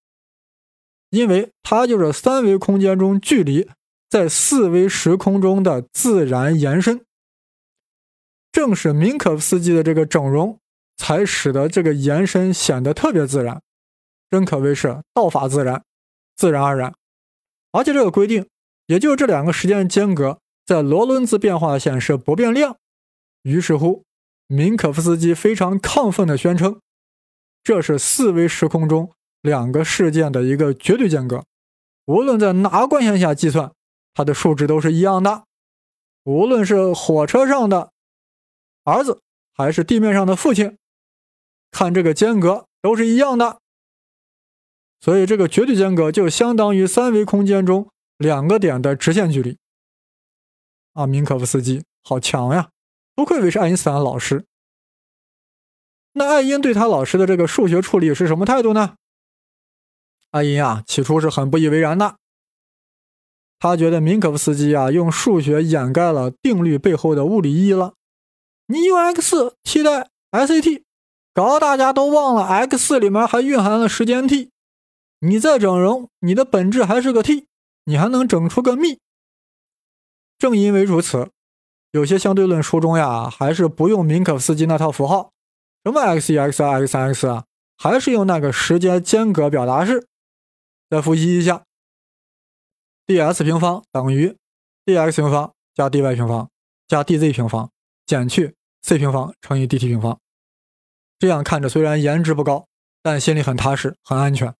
[1.11, 3.69] 因为它就是三维空间中距离
[4.09, 7.05] 在四维时空中的自然延伸。
[8.51, 10.57] 正是明可夫斯基的这个整容，
[10.97, 13.61] 才使得这个延伸显得特别自然，
[14.31, 15.83] 真可谓是道法自然，
[16.35, 16.95] 自然而然。
[17.71, 18.47] 而且这个规定
[18.87, 22.77] 也就是这两个时间间隔在罗伦兹变化线是不变量。
[23.43, 24.03] 于是乎，
[24.47, 26.79] 明可夫斯基非常亢奋地宣称，
[27.63, 31.45] 这是四维时空中两个事件的一个绝对间隔，
[32.05, 33.71] 无论在哪个关系下计算，
[34.13, 35.43] 它的数值都是一样的。
[36.23, 37.91] 无论是火车上的
[38.83, 39.21] 儿子，
[39.53, 40.77] 还是地面上的父亲，
[41.71, 43.59] 看这个间隔都是一样的。
[45.01, 49.57] 所以，这个绝对间隔就相当于三维空间中两个点的直线距离。
[50.93, 52.69] 啊，明可夫斯基好强呀！
[53.15, 54.45] 不愧为是爱因斯坦老师。
[56.19, 58.95] 那爱因对他老师的这个数学处理是什么态度呢？
[60.31, 62.17] 爱因啊，起初是很不以为然的。
[63.57, 67.93] 他觉得明可夫斯基啊，用数学掩盖了定律背后的物理意义了。
[68.67, 70.83] 你用 x 替代 SAT，
[71.33, 74.49] 搞得大家都忘了 x 里面还蕴含了时间 t。
[75.21, 77.47] 你再整容，你的本质还是个 t，
[77.85, 78.99] 你还能整出个幂。
[80.37, 81.29] 正因为如此。
[81.91, 85.31] 有些相对论书中呀，还是不用明可夫斯基那套符号，
[85.89, 87.45] 什么 x 一 x 二 x 三 x 啊，
[87.77, 90.05] 还是用那个时间间隔表达式。
[90.87, 91.63] 再复习一下
[93.07, 94.37] ，ds 平方等于
[94.85, 96.47] dx 平方加 dy 平方
[96.87, 97.71] 加 dz 平方
[98.05, 100.19] 减去 c 平方乘以 dt 平方。
[101.17, 102.67] 这样看着虽然颜值不高，
[103.01, 104.53] 但心里很踏实，很安全。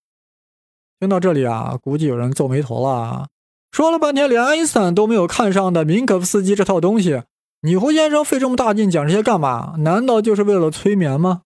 [0.98, 3.28] 听到这里啊，估计有人皱眉头了。
[3.70, 7.22] 说了半天，连爱因斯坦都没有看上的明可夫斯基这套东西，
[7.62, 9.74] 你胡先生费这么大劲讲这些干嘛？
[9.78, 11.42] 难道就是为了催眠吗？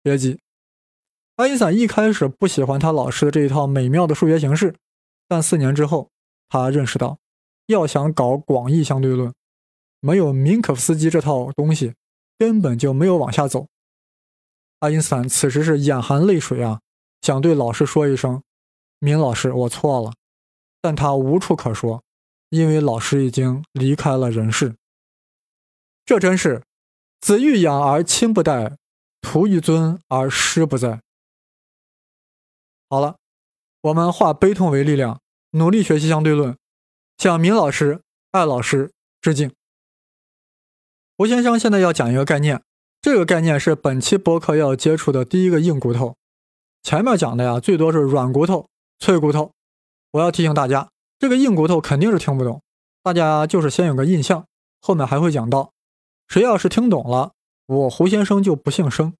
[0.00, 0.38] 别急，
[1.34, 4.76] 爱因斯坦一开始不喜欢他老师的这一套美妙的数学形式，
[5.26, 6.10] 但四年之后，
[6.48, 7.18] 他认识到，
[7.66, 9.34] 要想搞广义相对论，
[9.98, 11.94] 没有明可夫斯基这套东西，
[12.38, 13.66] 根本就没有往下走。
[14.78, 16.80] 爱因斯坦此时是眼含泪水啊，
[17.20, 18.40] 想对老师说一声
[19.00, 20.12] ：“明老师，我错了。”
[20.80, 22.04] 但他无处可说，
[22.50, 24.76] 因为老师已经离开了人世。
[26.06, 26.62] 这真是
[27.20, 28.76] 子欲养而亲不待，
[29.20, 31.00] 徒欲尊而师不在。
[32.88, 33.16] 好了，
[33.80, 36.56] 我们化悲痛为力量，努力学习相对论，
[37.18, 38.00] 向明老师、
[38.30, 39.52] 艾老师致敬。
[41.16, 42.62] 胡先生现在要讲一个概念，
[43.02, 46.14] 这个概念是本期播客要接触的第一个硬骨头。
[46.84, 48.68] 前面讲的呀，最多是软骨头、
[49.00, 49.50] 脆骨头。
[50.12, 50.88] 我要提醒大家，
[51.18, 52.62] 这个硬骨头肯定是听不懂，
[53.02, 54.46] 大家就是先有个印象，
[54.80, 55.72] 后面还会讲到。
[56.28, 57.32] 谁要是听懂了，
[57.66, 59.14] 我胡先生就不姓生。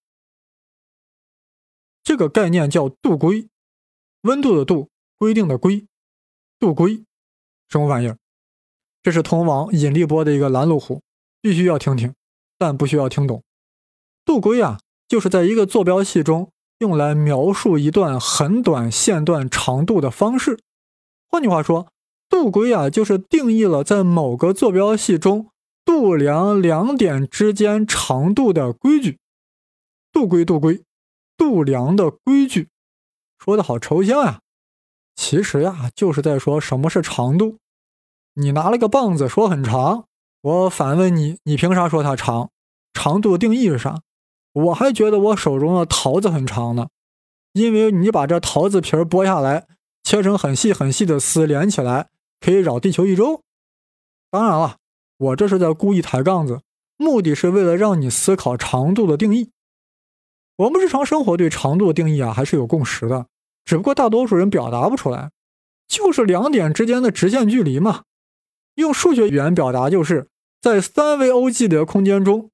[2.03, 3.49] 这个概念叫度规，
[4.23, 5.87] 温度的度，规定的规，
[6.59, 7.05] 度规，
[7.69, 8.19] 什么玩意儿？
[9.03, 11.03] 这是通往引力波的一个拦路虎，
[11.41, 12.15] 必须要听听，
[12.59, 13.43] 但不需要听懂。
[14.25, 20.59] 度规啊，就是在一个坐标系中用来描述一段很短线段长度的方式。
[21.29, 21.89] 换句话说，
[22.29, 25.51] 度规啊，就是定义了在某个坐标系中
[25.87, 29.19] 度量两点之间长度的规矩。
[30.13, 30.83] 度规，度规，
[31.39, 32.69] 度量的规矩，
[33.39, 34.41] 说的好抽象呀。
[35.15, 37.57] 其实呀，就是在说什么是长度。
[38.35, 40.05] 你拿了个棒子说很长，
[40.43, 42.51] 我反问你，你凭啥说它长？
[42.93, 44.03] 长度定义是啥？
[44.53, 46.89] 我还觉得我手中的桃子很长呢，
[47.53, 49.67] 因为你把这桃子皮剥下来。
[50.03, 53.43] 切成很细很细的丝，连起来可以绕地球一周。
[54.31, 54.77] 当然了，
[55.19, 56.61] 我这是在故意抬杠子，
[56.97, 59.51] 目的是为了让你思考长度的定义。
[60.57, 63.27] 我们日常生活对长度的定义啊，还是有共识的，
[63.65, 65.31] 只不过大多数人表达不出来，
[65.87, 68.03] 就是两点之间的直线距离嘛。
[68.75, 70.29] 用数学语言表达，就是
[70.61, 72.51] 在三维欧几里得空间中，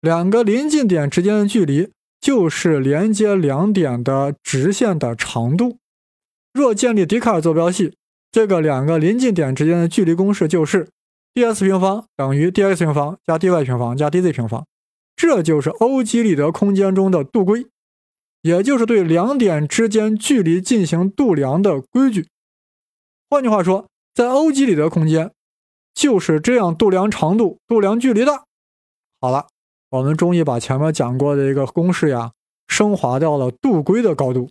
[0.00, 1.90] 两个临近点之间的距离
[2.20, 5.78] 就是连接两点的直线的长度。
[6.52, 7.96] 若建立笛卡尔坐标系，
[8.30, 10.88] 这个两个临近点之间的距离公式就是
[11.34, 14.64] ds 平方等于 dx 平方加 dy 平方加 dz 平方，
[15.16, 17.66] 这就是欧几里得空间中的度规，
[18.42, 22.28] 也就是对两点之间距离进行度量的规矩。
[23.28, 25.32] 换句话说，在欧几里得空间
[25.92, 28.44] 就是这样度量长度、度量距离的。
[29.20, 29.48] 好了，
[29.90, 32.32] 我们终于把前面讲过的一个公式呀，
[32.68, 34.50] 升华到了度规的高度。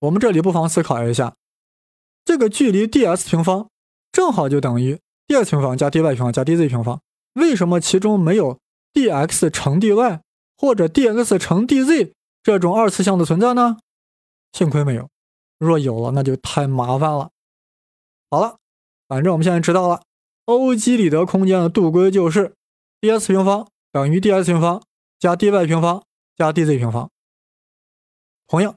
[0.00, 1.36] 我们这里不妨思考一下，
[2.24, 3.70] 这个距离 ds 平方
[4.14, 7.00] 正好就等于 dx 平方加 dy 平方加 dz 平方，
[7.32, 8.60] 为什么其中没有
[8.92, 10.20] dx 乘 dy
[10.56, 12.12] 或者 dx 乘 dz
[12.44, 13.78] 这种二次项的存在呢？
[14.52, 15.10] 幸亏没有，
[15.58, 17.30] 若有了那就太麻烦了。
[18.30, 18.58] 好了，
[19.08, 20.04] 反正我们现在知道了，
[20.44, 22.54] 欧几里得空间的度规就是
[23.00, 24.80] ds 平方等于 ds 平方
[25.18, 26.04] 加 dy 平方
[26.36, 27.10] 加 dz 平方。
[28.46, 28.76] 同样。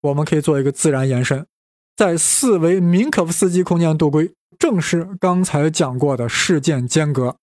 [0.00, 1.46] 我们可以做一个自然延伸，
[1.94, 7.36] 在四维明可夫斯基空间度规正是刚才讲过的事件间隔。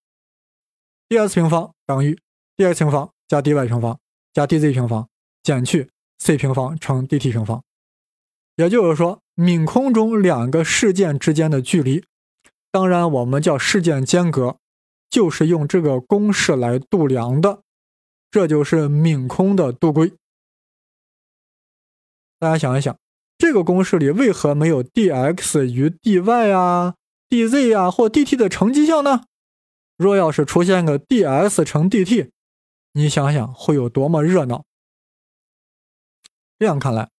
[1.08, 2.20] dx 平方等于
[2.58, 4.00] dx 平方加 dy 平方
[4.34, 5.10] 加 dz 平方
[5.42, 5.90] 减去
[6.20, 7.64] c 平方乘 dt 平方。
[8.56, 12.04] 也就是说，泯空中两个事件之间的距离，
[12.72, 14.58] 当然我们叫事件间隔，
[15.10, 17.64] 就是用这个公式来度量的。
[18.30, 20.14] 这就是泯空的度规。
[22.38, 22.96] 大家想一想，
[23.38, 26.96] 这个公式里为何没有 dx 与 dy 啊、
[27.30, 29.26] dz 啊或 dt 的乘积项呢？
[29.98, 32.30] 若要是出现个 ds 乘 dt，
[32.94, 34.64] 你想想会有多么热闹？
[36.58, 37.10] 这样看来，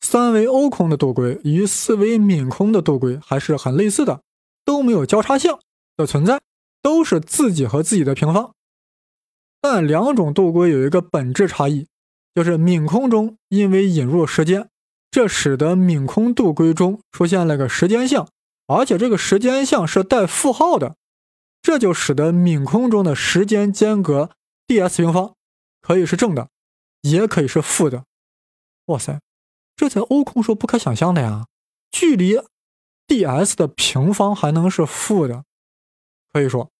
[0.00, 4.22] 三维欧空的度规与四维泯空的度规还是很类似的，
[4.64, 5.58] 都没有交叉项
[5.96, 6.40] 的存在，
[6.80, 8.54] 都是自己和自己的平方。
[9.60, 11.88] 但两种度规有一个本质差异，
[12.34, 14.68] 就是泯空中因为引入时间，
[15.10, 18.28] 这使得泯空度规中出现了个时间项，
[18.66, 20.96] 而且这个时间项是带负号的，
[21.62, 24.30] 这就使得泯空中的时间间隔
[24.66, 25.34] ds 平方
[25.80, 26.48] 可以是正的，
[27.02, 28.04] 也可以是负的。
[28.86, 29.20] 哇塞，
[29.76, 31.46] 这在欧空说不可想象的呀！
[31.90, 32.36] 距离
[33.06, 35.44] ds 的平方还能是负的，
[36.32, 36.70] 可以说。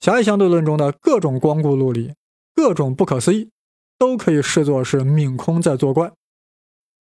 [0.00, 2.14] 狭义相对论中的各种光顾录里，
[2.54, 3.50] 各种不可思议，
[3.98, 6.12] 都可以视作是泯空在作怪。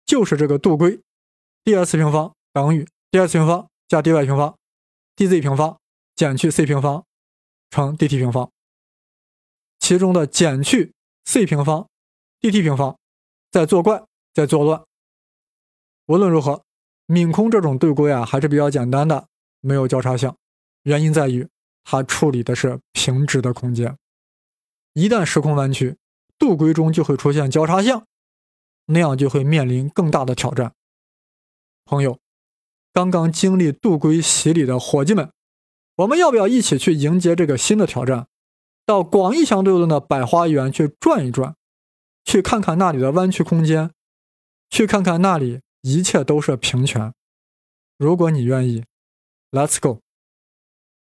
[0.05, 1.01] 就是这个度规
[1.63, 4.57] ，ds 平方等于 ds 平方加 dy 平方
[5.15, 5.79] ，dz 平方
[6.15, 7.05] 减去 c 平方
[7.69, 8.51] 乘 dt 平方。
[9.79, 10.93] 其中的减去
[11.25, 11.88] c 平方、
[12.41, 12.97] dt 平方
[13.51, 14.83] 在作怪，在作乱。
[16.07, 16.63] 无论如何，
[17.07, 19.27] 泯空这种对规啊还是比较简单的，
[19.61, 20.36] 没有交叉项，
[20.83, 21.47] 原因在于。
[21.88, 23.95] 它处理的是平直的空间，
[24.93, 25.95] 一旦时空弯曲，
[26.39, 28.07] 度规中就会出现交叉项，
[28.86, 30.73] 那样就会面临更大的挑战。
[31.86, 32.17] 朋友，
[32.95, 35.29] 刚刚经历度归洗礼的伙计们，
[35.97, 38.27] 我们要不要一起去迎接这个新的挑战？
[38.85, 41.57] 到广义相对论的百花园去转一转，
[42.23, 43.91] 去看看那里的弯曲空间，
[44.69, 47.13] 去看看那里一切都是平权。
[47.97, 48.85] 如果你愿意
[49.51, 50.05] ，Let's go。